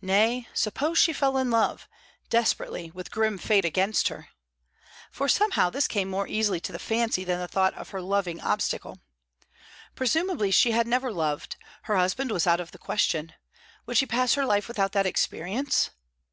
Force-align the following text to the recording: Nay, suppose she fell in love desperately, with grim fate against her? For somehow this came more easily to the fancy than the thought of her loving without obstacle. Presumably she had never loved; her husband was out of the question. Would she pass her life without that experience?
Nay, 0.00 0.46
suppose 0.54 0.98
she 0.98 1.12
fell 1.12 1.36
in 1.36 1.50
love 1.50 1.88
desperately, 2.30 2.92
with 2.92 3.10
grim 3.10 3.38
fate 3.38 3.64
against 3.64 4.06
her? 4.06 4.28
For 5.10 5.28
somehow 5.28 5.68
this 5.68 5.88
came 5.88 6.08
more 6.08 6.28
easily 6.28 6.60
to 6.60 6.70
the 6.70 6.78
fancy 6.78 7.24
than 7.24 7.40
the 7.40 7.48
thought 7.48 7.74
of 7.74 7.90
her 7.90 8.00
loving 8.00 8.36
without 8.36 8.48
obstacle. 8.52 9.00
Presumably 9.96 10.52
she 10.52 10.70
had 10.70 10.86
never 10.86 11.12
loved; 11.12 11.56
her 11.90 11.96
husband 11.96 12.30
was 12.30 12.46
out 12.46 12.60
of 12.60 12.70
the 12.70 12.78
question. 12.78 13.32
Would 13.84 13.96
she 13.96 14.06
pass 14.06 14.34
her 14.34 14.46
life 14.46 14.68
without 14.68 14.92
that 14.92 15.06
experience? 15.06 15.90